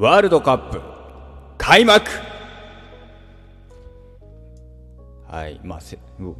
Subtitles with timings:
[0.00, 0.80] ワールドカップ
[1.58, 2.10] 開幕。
[5.28, 6.34] はいまあせう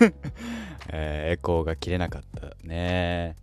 [0.90, 2.56] えー、エコーが切れなかった。
[2.66, 3.36] ね。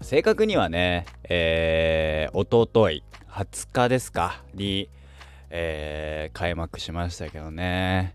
[0.00, 4.44] 正確にはねえー、おととい20日ですか？
[4.54, 4.88] に、
[5.50, 8.14] えー、開幕しましたけどね。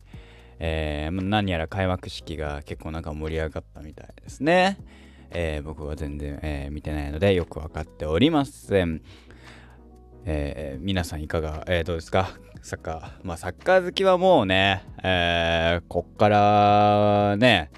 [0.60, 4.78] えー、何やら開幕式が結構なんか盛り上がったみたいですね。
[5.32, 9.02] えー、僕は全然、えー、見てないのでよく分かっておりません。
[10.28, 12.30] えー、皆さんいかが、えー、どうですか？
[12.64, 13.28] サッカー。
[13.28, 17.70] まあサッカー好きはもうね、えー、こっからね、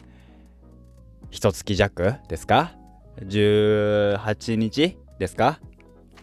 [1.29, 2.71] 一月弱ですか
[3.19, 5.59] ?18 日ですか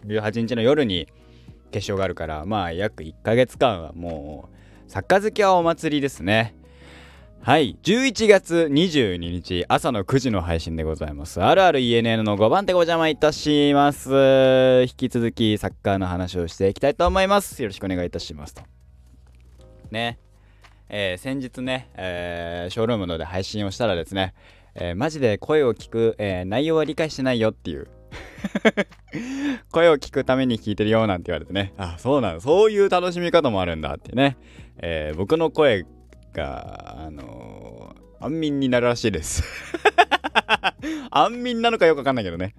[0.07, 1.07] ?18 日の夜に
[1.69, 4.49] 決勝があるから、まあ約1ヶ月間はも
[4.87, 6.55] う、サッカー好きはお祭りですね。
[7.45, 7.77] はい。
[7.83, 11.43] 11月22日朝の9時の配信でございます。
[11.43, 14.81] あるある ENN の5番手ご邪魔いたします。
[14.89, 17.61] 引き続きサッカーの話をしていきたいと思います。
[17.61, 18.63] よろしくお願いいたしますと。
[19.91, 20.17] ね。
[20.89, 24.33] えー、先日ね、えー、ショールームので配信をしたらですね、
[24.73, 27.87] えー、マジで声を聞く、えー、内容は理解してないよっていう
[29.71, 34.35] 声を聞くために聞いてるよなんて言われてね、あ、そうなの、そういう楽しみ方もあるんだってね、
[34.79, 35.85] えー、僕の声
[36.35, 39.43] が、あのー、安眠になるらしいです
[41.09, 42.55] 安眠なのかよくわかんないけどね。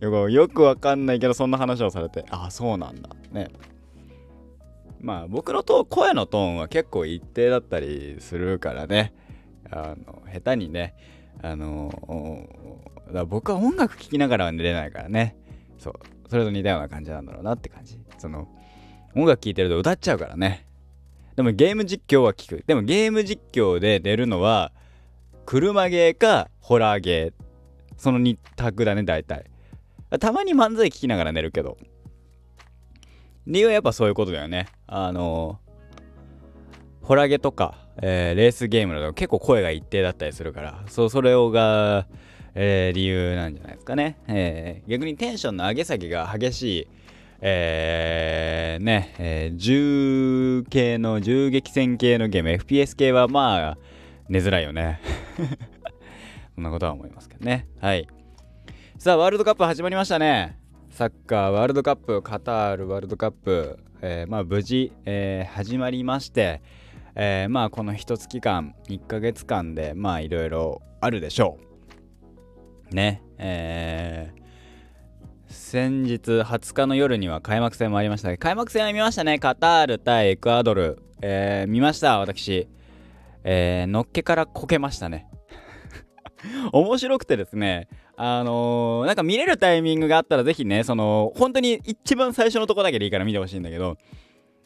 [0.00, 3.10] よくよくわかんないけど、そんな話をされて、ああ、そうなんだ。
[3.32, 3.48] ね。
[5.00, 9.14] まあ、僕のと声のトーンは結構一定だったりするからね。
[9.70, 10.94] あの、下手にね、
[11.42, 15.36] あのー、僕は音楽聴きながらは寝れないからね。
[15.78, 15.94] そう。
[16.28, 17.98] それと似たような感じなんだろうなって感じ。
[18.18, 18.48] その、
[19.14, 20.66] 音楽聴いてると歌っちゃうからね。
[21.36, 22.64] でもゲーム実況は聞く。
[22.66, 24.72] でもゲーム実況で出るのは、
[25.46, 27.44] 車ゲーかホラーゲー。
[27.96, 29.46] その2択だね、大体。
[30.20, 31.76] たまに漫才聞きながら寝るけど。
[33.46, 34.68] 理由はやっぱそういうことだよね。
[34.86, 42.06] あのー、ホラゲとか、えー、レースゲームなど結構声が一定だったりするから、そう、それをが、
[42.54, 44.18] えー、理由なんじゃないですかね。
[44.28, 46.88] えー、逆にテンションの上げ下げが激しい、
[47.46, 53.78] えー、ね、えー、銃系の、銃撃戦系のゲーム、FPS 系はまあ、
[54.30, 54.98] 寝づらいよね。
[56.56, 57.68] そんなことは思いますけどね。
[57.82, 58.08] はい。
[58.96, 60.58] さあ、ワールドカップ始まりましたね。
[60.88, 66.62] サッカーワールドカップ、カタールワールドカップ、えー、まあ無事、えー、始まりまして、
[67.14, 71.58] えー、まあこの一月間、1ヶ月間で、まあいろいろあるでしょ
[72.90, 72.94] う。
[72.94, 73.22] ね。
[73.36, 74.43] えー、
[75.54, 79.38] 先日20日の夜には開幕戦もありました開幕戦は見ましたね。
[79.38, 82.68] カタール対エクアドル、えー、見ました私、
[83.44, 85.28] えー、のっけからこけましたね。
[86.72, 93.96] 面白くてですねあのー、なんか見れるタイミングがあったらぜひねその本当に一番最初のとこだけでいいから見てほしいんだけど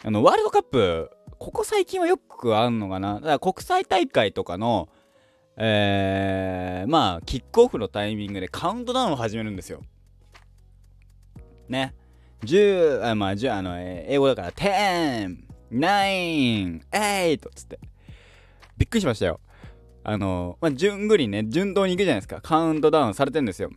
[0.02, 3.14] あのワールドカップここ最近はよくあんのかな？
[3.16, 4.88] だから国際大会とかの
[5.58, 9.82] えー、まあキックオフのタイミングでカウントダウンを始めるんですよ。
[11.68, 11.94] ね。
[12.44, 15.38] 10、あまあ、10、あの、英語だから、10、
[15.72, 17.78] 9、8つって。
[18.76, 19.40] びっくりしましたよ。
[20.04, 22.40] あの、まあ、順繰りね、順当に行くじゃないですか。
[22.40, 23.70] カウントダウンされてんですよ。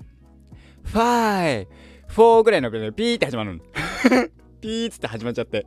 [0.86, 1.68] 5、
[2.08, 3.64] 4ぐらいのでピーって始まるの。
[4.62, 5.66] ピーつって始まっちゃって。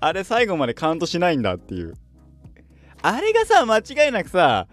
[0.00, 1.94] あれ最後までカウントしないんだっていう。
[3.02, 4.66] あれがさ、間違いなくさ、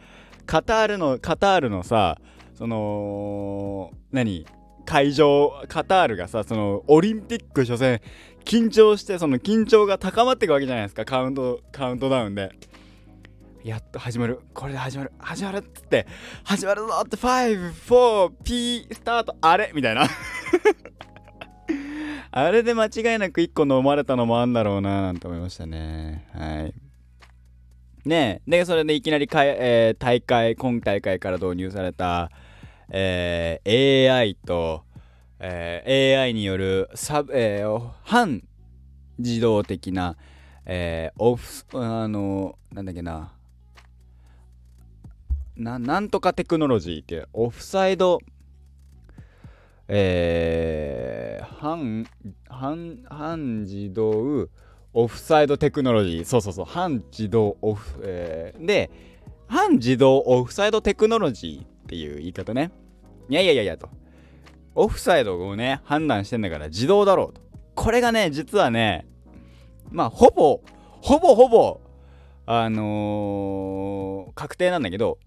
[0.45, 2.19] カタールの、カタールのさ、
[2.55, 4.45] その、何？
[4.85, 8.01] 会場カタールがさそのオリンピック初戦
[8.45, 11.05] 緊張してその緊張が高まっていくわけじゃないですか。
[11.05, 12.51] カウントカウントダウンで。
[13.63, 14.41] やっと始まる。
[14.53, 15.13] これで始まる。
[15.17, 15.57] 始まる。
[15.57, 16.05] っつって
[16.43, 17.15] 始まるぞって。
[17.15, 19.35] 54 P スタート。
[19.39, 19.71] あれ？
[19.73, 20.05] みたいな。
[22.31, 26.27] あれで間違いなく1個飲まれたのもあんだろうななんて思いましたね。
[26.33, 26.73] はい。
[28.05, 28.51] ねえ。
[28.51, 32.31] でそれでいきなりか、えー、大会今大会から導入された
[32.89, 34.83] えー、AI と、
[35.39, 38.43] えー、AI によるサブ、えー、反
[39.17, 40.15] 自動的な、
[40.65, 43.33] えー、オフあのなんだっけな。
[45.55, 48.19] ななんとかテクノロジーってオフサイド
[49.87, 52.05] えー、反
[52.47, 54.49] 反反自動
[54.93, 56.25] オフサイドテクノロジー。
[56.25, 58.89] そうそうそう反自動オフ、えー、で
[59.47, 62.71] 反自動オフサイドテクノロジーっていう言い方ね
[63.29, 63.87] いやいやいやいやと。
[64.75, 67.41] オフサイドをね、判断してんだから自動だろうと。
[67.75, 69.05] これがね、実はね、
[69.91, 70.61] まあ、ほぼ、
[71.01, 71.79] ほぼほぼ、
[72.47, 75.19] あのー、確定なんだけど、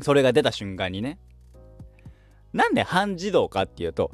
[0.00, 1.18] それが出た瞬間にね、
[2.52, 4.12] なんで半自動かっていうと、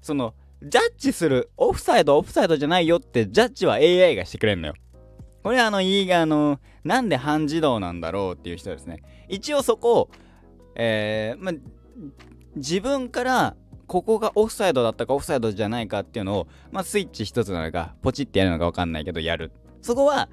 [0.00, 4.74] その、ジャッジするオフサイドオフサイドじゃないよってジャッジは AI がしてくれんのよ
[5.42, 10.10] これあのいいあのなんで半自動なんだろうっていう人ですね一応そこ
[10.74, 11.52] えー、ま
[12.56, 13.56] 自分から
[13.86, 19.52] ここがオフサイドだったかオフサイドじゃないかっていうのを、ま、スイッチ一つなのかポチってやるのか分かんないけどやる。
[19.82, 20.28] そこは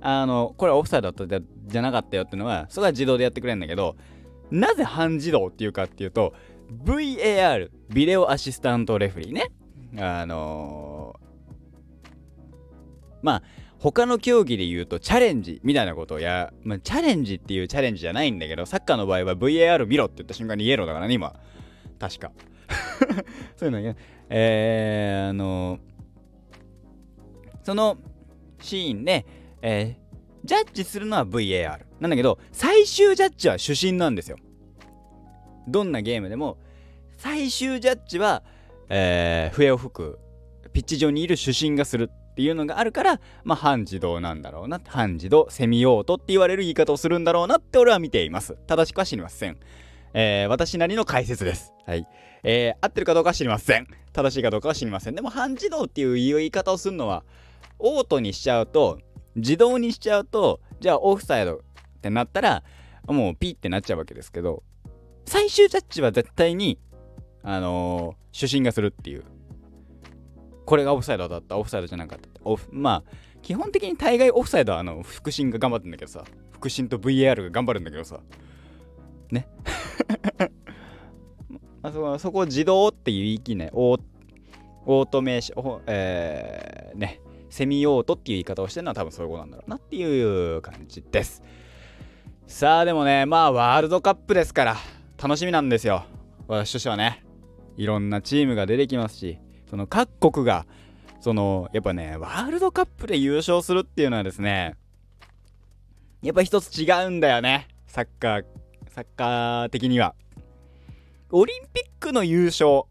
[0.00, 3.96] あのこれオフサイドだったじゃなかったよっていうのはそこは自動でやってくれるんだけど
[4.50, 6.34] なぜ半自動っていうかっていうと
[6.84, 9.52] VAR ビデオアシスタントレフリーね。
[9.98, 13.42] あのー、まあ
[13.78, 21.34] 他の競技で言うとチャレンジみたいなことをや、まあ、チャレンジっていうチャレンジじゃないんだけどサッカーの場合は VAR 見ろって言った瞬間にイエローだからね今。
[21.98, 22.32] 確か。
[23.56, 23.96] そういうのね
[24.28, 25.78] えー、あの、
[27.62, 27.98] その
[28.60, 29.26] シーンで、
[29.62, 34.36] えー、ジャッジするのは VAR なんだけど最終ジャッジは主審なんですよ。
[35.68, 36.58] どんなゲームでも
[37.18, 38.42] 最終ジャッジは、
[38.88, 40.18] えー、笛を吹く
[40.72, 42.10] ピッチ上にいる主審がする。
[42.36, 49.56] っていうのがあるからまあ半自動なんだろうな半自動セミオートって言われる言い方をするんだろうなって俺は見ています正しくは知りません
[50.18, 51.74] えー、私なりの解説です。
[51.84, 52.08] はい。
[52.42, 53.86] えー、合ってるかどうかは知りません。
[54.14, 55.14] 正しいかどうかは知りません。
[55.14, 57.22] でも、半自動っていう言い方をするのは、
[57.78, 58.98] オートにしちゃうと、
[59.34, 61.60] 自動にしちゃうと、じゃあオフサイドっ
[62.00, 62.62] てなったら、
[63.06, 64.62] もうピーってなっちゃうわけですけど、
[65.26, 66.78] 最終ジャッジは絶対に、
[67.42, 69.24] あのー、主審がするっていう。
[70.66, 72.28] これがオフサイドだった、オフサイドじゃなかった。
[72.44, 73.10] オフ、まあ、
[73.40, 78.20] 基本的に大概オフサイドはあの、腹心が頑張ってんだけどさ、腹心と VAR が頑張るんだけどさ、
[79.30, 79.48] ね。
[81.82, 84.00] あそそこ自動っていう言い切ねオー
[84.86, 91.42] オートメーション、えー、ね、セミオートっていう言い方をしてるのは多分そういうことなんだろうなっていう感じです。
[92.46, 94.76] さあでもね、まあワールドカップですから
[95.22, 96.04] 楽しみなんですよ。
[96.48, 97.24] 私としてはね。
[97.76, 100.66] いろんなチームが出てきますし、その各国が、
[101.20, 104.76] そのやっぱね、ワールドカップで優勝するっていうのはですね、
[106.22, 107.68] やっぱ一つ違うんだよね。
[107.86, 108.44] サッカー
[108.88, 110.14] サッカー的には。
[111.30, 112.84] オリンピックの優勝。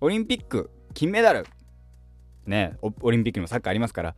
[0.00, 1.46] オリンピック、金メダル。
[2.46, 4.14] ねオリンピックにもサッカーありますから。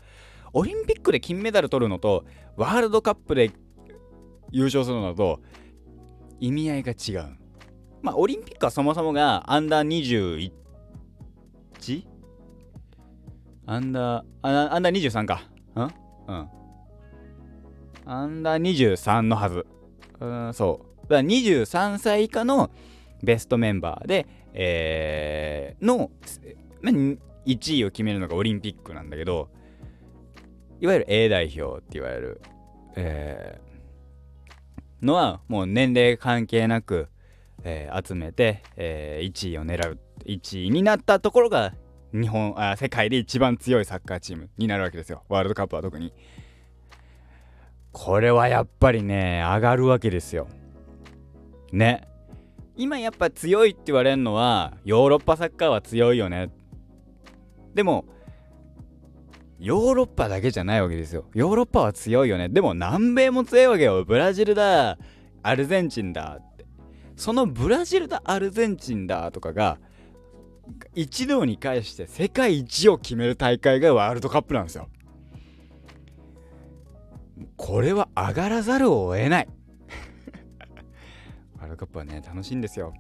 [0.52, 2.24] オリンピックで金メダル取るのと、
[2.56, 3.52] ワールドカップで
[4.50, 5.40] 優勝するのと、
[6.40, 7.36] 意味合いが違う。
[8.02, 10.52] まあ、オリンピックはそもそもがアンダー 21?
[13.66, 15.42] アンダー、アンダー23か。
[15.74, 15.80] ん？
[16.28, 16.48] うん。
[18.06, 18.62] アンダー
[18.94, 19.66] 23のはず。
[20.20, 22.70] うんそうだから23歳以下の
[23.22, 26.10] ベストメンバーで、えー、の、
[26.82, 29.48] 1位を決めるのがオリンピックなんだけど
[30.80, 32.40] いわゆる A 代表って言われる、
[32.96, 37.08] えー、のはもう年齢関係なく、
[37.62, 41.74] えー、集めて、えー、1位を狙う1位になったところが
[42.12, 46.12] 日本あ世界で一番強いサッカーチームになるわけですよワールドカップは特に。
[47.92, 50.48] これはやっぱりね、上がるわけですよ。
[51.72, 52.06] ね。
[52.76, 56.50] 今やっぱ強いって言われるのは、ヨーロッパサッカーは強いよね。
[57.74, 58.04] でも、
[59.58, 61.24] ヨーロッパだけじゃないわけですよ。
[61.32, 62.50] ヨーロッパは強いよね。
[62.50, 64.04] でも南米も強いわけよ。
[64.04, 64.98] ブラジルだ、
[65.42, 66.66] アルゼンチンだって。
[67.16, 69.78] そのブラジルだ、アルゼンチンだとかが、
[70.94, 74.88] 一堂に会して世界一を決める大会がワールドカップなんですよ。
[77.56, 79.48] これは上がらざるを得ない。
[81.58, 82.94] ワールドカップはね楽しいんですよ。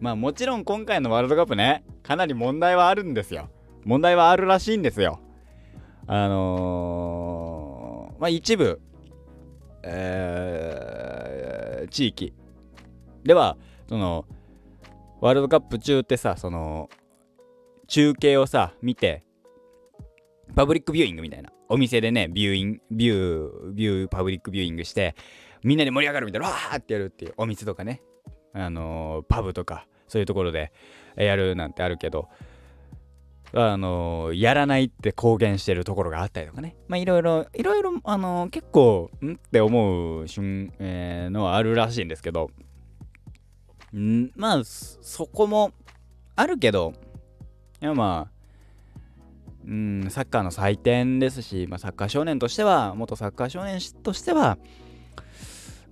[0.00, 3.50] まあもちろん今回のワールドカップねかなり問題はあるんですよ。
[3.84, 5.20] 問題はあるらしいんですよ。
[6.06, 8.80] あのー、まあ一部
[9.88, 12.34] えー、地域
[13.22, 13.56] では
[13.88, 14.26] その
[15.20, 16.88] ワールドカップ中ってさその
[17.88, 19.24] 中継をさ見て
[20.54, 21.50] パブリックビューイングみたいな。
[21.68, 25.16] お店でね、ビューイン、ビュー、ビュー、パブリックビューイングして、
[25.64, 28.02] みんなで盛り上がるみたいな、わーってやるっていう、お店とかね、
[28.52, 30.72] あのー、パブとか、そういうところで
[31.16, 32.28] やるなんてあるけど、
[33.52, 36.76] あのー、やらないって公言してるところがあったりとかね。
[36.86, 39.32] まあ、いろいろ、いろいろ、あのー、結構、ん？
[39.32, 42.52] って思う瞬、えー、のはあるらしいんですけど、
[43.94, 45.72] んまあ、そこも
[46.34, 46.92] あるけど、
[47.80, 48.36] いやまあ、
[49.66, 54.58] うんサッカーの祭典ですし、まあ、サッカー少年としては元サッカー少年としては、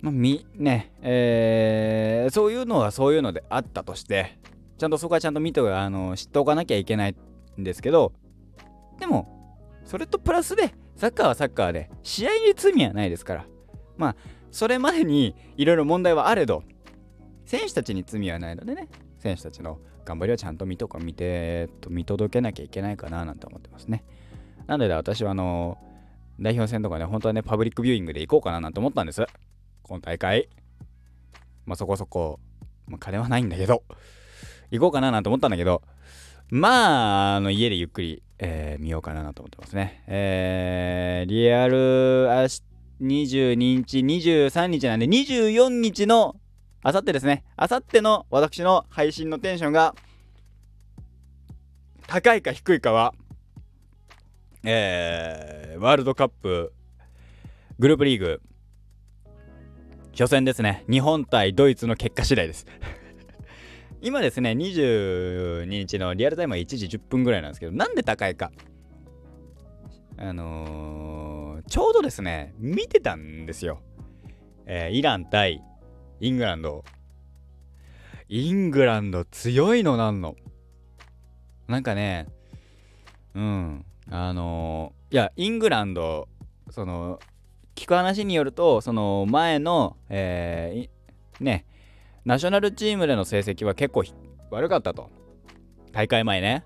[0.01, 4.39] まあみねえー、そういうのはそういうのであったとして
[4.77, 7.15] ちゃんとそこはちゃんと見てあの知っておかなきゃいけない
[7.59, 8.13] んですけど
[8.99, 9.27] でも
[9.83, 13.45] それとプラスでサッカーはサッカーで試合に罪はないですから
[13.97, 14.15] まあ
[14.51, 16.63] それまでにいろいろ問題はあれど
[17.45, 18.87] 選手たちに罪はないのでね。
[19.19, 24.03] 選手たちの頑張りはちゃんと見とか見て見届けなきゃいけないかななんて思ってますね。
[24.67, 25.77] なので私はあの
[26.39, 29.25] 代表戦とかね本当はねパブリックビューイングで行こうかななんて思ったんです。
[29.83, 30.49] 今大会。
[31.65, 32.39] まあそこそこ、
[32.87, 33.83] まあ、金はないんだけど。
[34.71, 35.81] 行こうかななんて思ったんだけど。
[36.49, 40.03] まあ、あの家でゆっくり、えー、見ようかなと思ってますね。
[40.07, 42.27] えー、リアル、
[43.01, 46.35] 22日、23日なんで、24日の、
[46.87, 49.95] あさってですね、あさっての私の配信のテンションが、
[52.05, 53.15] 高いか低いかは、
[54.63, 56.73] えー、ワールドカップ、
[57.79, 58.39] グループリーグ、
[60.11, 60.85] 初戦ですね。
[60.87, 62.67] 日本対ドイツの結果次第です
[64.03, 68.51] 今ですね、22日のリアルタイムは1時10分ぐらいなんですけど、なんで高いか。
[70.17, 73.81] あのー、ちょうどですね、見てたんですよ。
[74.67, 75.63] えー、イラン対
[76.19, 76.83] イングランド。
[78.27, 80.35] イングランド強いのなんの？
[81.67, 82.27] なんかね、
[83.33, 86.27] うん、あのー、いや、イングランド、
[86.69, 87.19] その、
[87.75, 91.65] 聞く話によると、その前の、えー、ね、
[92.23, 94.03] ナショナルチームでの成績は結構
[94.51, 95.09] 悪かったと。
[95.91, 96.65] 大会前ね。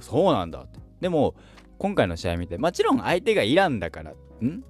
[0.00, 0.80] そうなんだって。
[1.00, 1.34] でも、
[1.78, 4.64] 今回の試合見て、もちろん相手がイランだから、ん？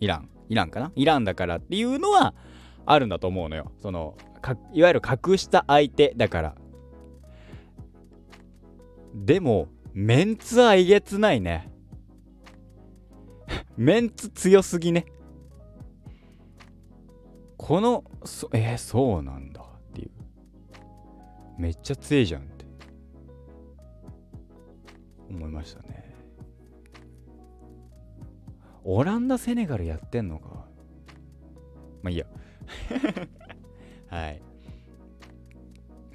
[0.00, 0.92] イランイランかな？
[0.94, 2.34] イランだからっていうのは
[2.86, 3.72] あるんだと思うのよ。
[3.80, 4.16] その、
[4.72, 6.54] いわゆる格下相手だから。
[9.14, 11.70] でも、メンツはえげつないね。
[13.76, 15.06] メンツ強すぎね。
[17.56, 20.10] このそえー、そうなんだっていう
[21.58, 22.66] めっちゃ強いじゃんって
[25.30, 26.03] 思いましたね
[28.84, 30.66] オランダセネガルやってんのか
[32.02, 32.26] まあいいや
[34.08, 34.42] はい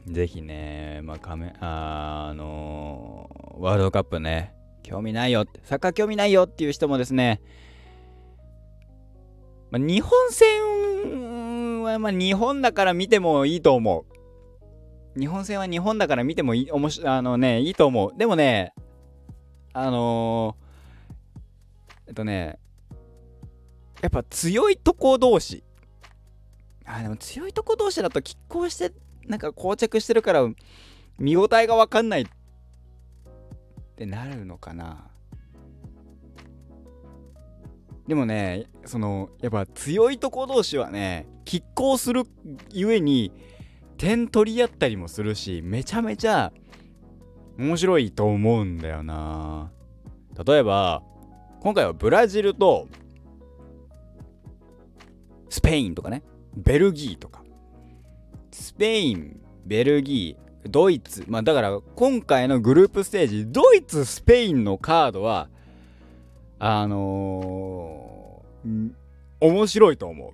[0.08, 7.42] ぜひね、まあ、カメあ、あのー、ワールドカップね、興味ないよって、サッカー興味ないよっていう人もですね、
[9.70, 14.06] まあ、日本戦はまあ日本だから見てもいいと思
[15.16, 15.20] う。
[15.20, 18.18] 日本戦は日本だから見てもいい、おもしあのね、いいと思う。
[18.18, 18.74] でもね、
[19.74, 20.69] あのー、
[22.10, 22.58] えっとね、
[24.02, 25.64] やっぱ強いとこ同士。
[26.84, 28.92] あ、でも強いとこ同士だと拮抗して、
[29.28, 30.50] なんか膠着してるから
[31.20, 32.26] 見応えがわかんないっ
[33.96, 35.12] てなるのかな。
[38.08, 42.24] でもね、その、やっぱ強いとこ同士はね、拮抗する
[42.72, 43.32] ゆえに、
[43.98, 46.52] 点取り合ったりもするし、めちゃめちゃ
[47.60, 49.72] 面白いと思うんだよな。
[50.44, 51.04] 例えば、
[51.62, 52.88] 今回はブラジルと、
[55.50, 56.24] スペインとかね、
[56.56, 57.44] ベルギーとか、
[58.52, 65.50] スペイン、ベルギー、ドイツ、まあだから今回のグループステージ、ドイツ、スペインのカードは、
[66.60, 68.92] あのー、
[69.42, 70.32] 面白いと思う。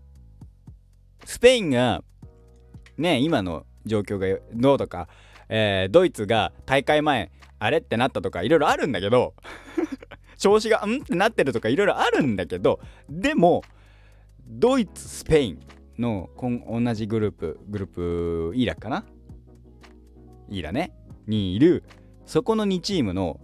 [1.25, 2.03] スペインが、
[2.97, 5.07] ね、今の状況がどうとか、
[5.49, 9.33] えー、ドイツが大会前、あれってなったとか、いろいろあるんだけど、
[10.37, 10.97] 調子がうん？
[10.97, 13.63] ってなってるとかいろいろあるんだけど、でも、
[14.47, 15.59] ドイツ、スペイン
[15.97, 19.05] の同じグループ、グループ E ラかな
[20.49, 20.93] ?E ラね？
[21.27, 21.83] にいる、
[22.25, 23.39] そこの2チームの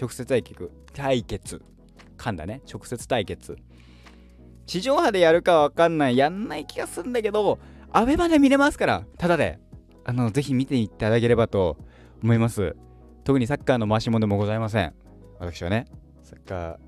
[0.00, 1.62] 直接対決、対決
[2.16, 2.62] 噛んだね？
[2.72, 3.56] 直接対決。
[4.66, 7.58] 地上波でやるかわかんないやんない気がするんだけど
[7.90, 9.58] アベマで見れますからただで。
[10.04, 11.76] あのぜひ見ていただければと
[12.22, 12.74] 思います。
[13.22, 14.94] 特にサッカーの回し物でもございません。
[15.38, 15.84] 私はね。
[16.30, 16.78] サッカ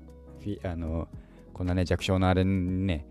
[0.41, 1.07] ーあの
[1.53, 3.05] こんなね弱小のあれにね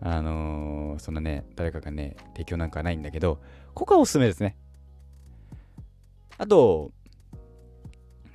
[0.00, 3.38] あのー、そんなね誰かがね提供なんかないんだけど
[3.74, 4.56] ここはおすすめですね
[6.38, 6.92] あと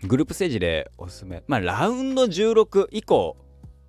[0.07, 1.43] グループステージでおすすめ。
[1.47, 3.37] まあ、ラウンド16以降、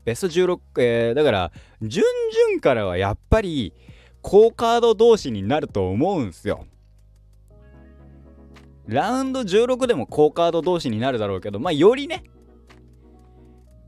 [0.04, 3.74] ベスト16、えー、だから、準々からはやっぱり、
[4.22, 6.66] 高カード同士になると思うんすよ。
[8.86, 12.24] ラウンド16でも高カード同士になるだろうけど、まあ、よりね、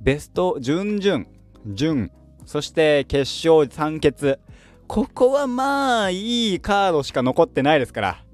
[0.00, 1.26] ベスト、準々、
[1.66, 2.10] 準、
[2.46, 4.38] そして決勝、三決。
[4.86, 8.24] ここはまあ、いいカードしか残ってないですから、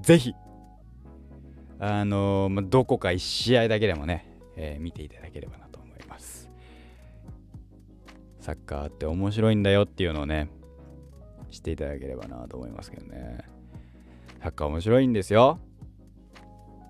[0.00, 0.34] ぜひ、
[1.78, 4.24] あのー、どこか1試合だけでもね、
[4.56, 6.48] えー、見ていただければなと思います。
[8.40, 10.48] サッカーって面白いんだよっていうのをね、
[11.50, 13.38] していただければなと思いますけどね。
[14.40, 15.58] サッカー面白いんですよ。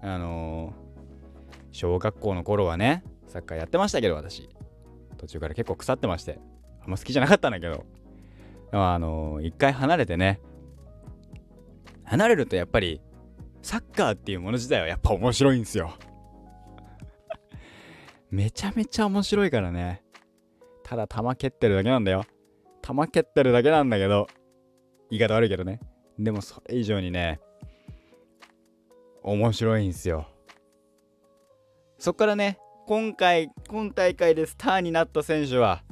[0.02, 0.72] あのー、
[1.72, 4.48] 小学校の頃はね、サッカーやってましたけど、私。
[5.16, 6.38] 途中から結構腐ってまして、
[6.82, 7.86] あんま好きじゃなかったんだけど、
[8.72, 10.40] あのー、一回離れてね、
[12.04, 13.00] 離れるとやっぱり
[13.62, 15.96] サッカーっていうもの自体はやっぱ面白いんですよ。
[18.30, 20.02] めちゃめちゃ面白いからね。
[20.82, 22.24] ただ球蹴ってるだけなんだよ。
[22.82, 24.26] 球蹴ってるだけなんだけど
[25.08, 25.80] 言い方悪いけどね。
[26.18, 27.40] でもそれ以上にね
[29.22, 30.26] 面白いんすよ。
[31.98, 35.82] そっからね今回今大会でスターになった選手は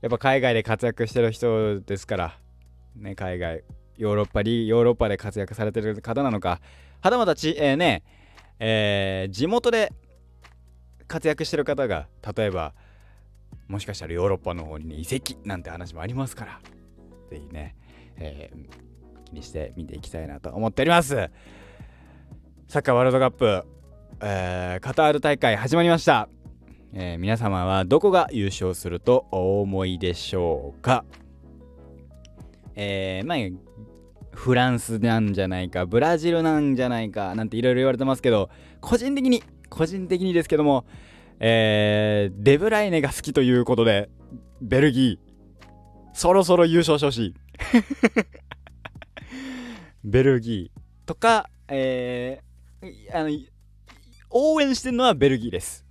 [0.00, 2.38] やっぱ海外で活躍してる人ですから
[2.94, 3.64] ね海外
[3.96, 6.60] ヨーロッパリヨーロッパで活躍されてる方なのか
[7.00, 8.04] はたまたち、えー、ね、
[8.60, 9.92] えー、地元で
[11.08, 12.72] 活躍してる方が例えば
[13.66, 16.60] もしかしたらヨーロッパの方にね移籍なんて話もありますから
[17.30, 17.74] ぜひね、
[18.16, 21.30] えー、気にして見ていきたいなと思っております。
[22.68, 23.66] サッカーワールドカップ、
[24.24, 26.28] えー、カタール大会始まりました、
[26.92, 31.04] えー、皆様はどこが優勝するとお思いでしょうか？
[32.76, 33.38] えー、まあ
[34.30, 38.48] フランスなんじゃないかブラジルなんじゃないかなんていろいろ言われてますけど
[38.80, 40.84] 個人的に個人的にですけども、
[41.40, 44.08] えー、デブライネが好きということで
[44.60, 45.32] ベルギー
[46.14, 47.34] そろそろ優勝してほしい。
[50.04, 53.30] ベルギーとか、えー、あの
[54.32, 55.84] 応援してるのはベルギーです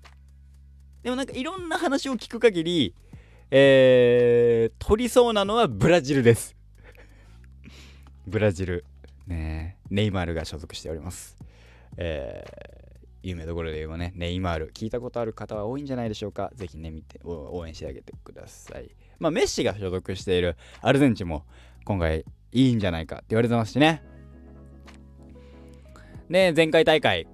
[1.03, 2.95] でもなんかいろんな話を聞く限り、
[3.49, 6.55] えー、取りそうなのはブラジルです
[8.27, 8.85] ブラジル、
[9.27, 11.37] ね、ネイマールが所属しております。
[11.97, 16.51] えー、有名どころで言えばね、ネイマール、聞いたことある方は多いんじゃないでしょうか。
[16.55, 18.89] ぜひね、見て、応援してあげてください。
[19.19, 21.45] まあ、メッシが所属しているアルゼンチンも
[21.83, 24.03] 今回いいんじゃないかって言われてますしね。
[26.29, 27.27] で、前回大会、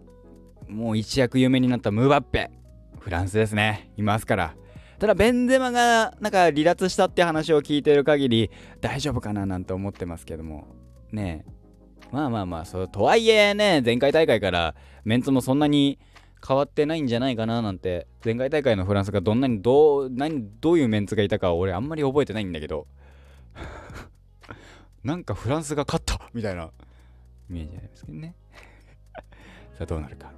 [0.67, 2.51] もう一躍有名になったムーバッペ、
[2.99, 4.55] フランスですね、いますから。
[4.99, 10.67] ただ、ベンゼマがなんか離脱したって話を聞いてる限り、大丈夫かななんて思ってますけども、
[11.11, 11.57] ねえ。
[12.11, 15.99] まあまあまあそうとはいえね前回大会からメンツもそんなに
[16.45, 22.87] 変わってないんじゃないかななんて前回大会のフランスがどんなにどう何どういうメンツがいたか俺あんまり覚えてないんだけど。
[25.03, 26.69] なんかフランスが勝ったみたいな
[27.49, 28.35] イメージありますけどね。
[29.77, 30.31] さあどうなるか。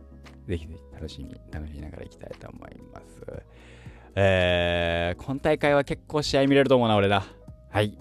[0.49, 3.21] ぜひぜひ楽しみ、楽しみながら行きたいと思います。
[4.15, 7.23] えー、今大会は結構試合見れると思うな、俺ら。
[7.69, 7.95] はい。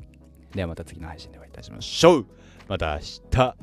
[0.55, 2.27] ではまた次の配信でお会いいたしましょう。
[2.67, 3.55] また明日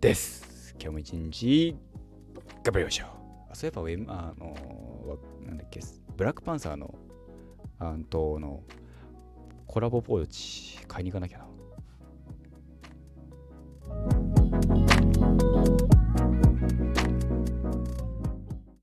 [0.00, 0.74] です。
[0.80, 1.76] 今日も一日、
[2.62, 3.08] 頑張りましょう。
[3.50, 5.80] あそういえば、ウェあのー、なんだっけ、
[6.16, 6.94] ブラックパンサーの、
[7.78, 8.62] あとの、
[9.66, 11.44] コラボポーチ買いに行かなきゃな。